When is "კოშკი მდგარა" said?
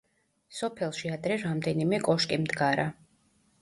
2.09-2.93